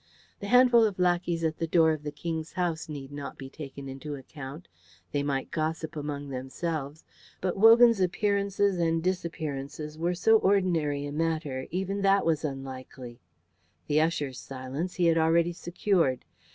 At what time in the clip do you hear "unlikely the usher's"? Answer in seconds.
12.43-14.39